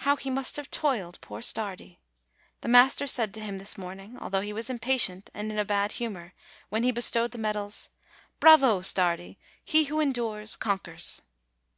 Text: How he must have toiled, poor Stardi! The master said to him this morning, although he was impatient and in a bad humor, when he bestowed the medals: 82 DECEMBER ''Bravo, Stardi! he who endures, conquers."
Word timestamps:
How 0.00 0.16
he 0.16 0.28
must 0.28 0.56
have 0.56 0.70
toiled, 0.70 1.18
poor 1.22 1.40
Stardi! 1.40 1.98
The 2.60 2.68
master 2.68 3.06
said 3.06 3.32
to 3.32 3.40
him 3.40 3.56
this 3.56 3.78
morning, 3.78 4.18
although 4.18 4.42
he 4.42 4.52
was 4.52 4.68
impatient 4.68 5.30
and 5.32 5.50
in 5.50 5.58
a 5.58 5.64
bad 5.64 5.92
humor, 5.92 6.34
when 6.68 6.82
he 6.82 6.92
bestowed 6.92 7.30
the 7.30 7.38
medals: 7.38 7.88
82 8.38 8.38
DECEMBER 8.38 8.38
''Bravo, 8.38 8.84
Stardi! 8.84 9.38
he 9.64 9.84
who 9.84 9.98
endures, 9.98 10.56
conquers." 10.56 11.22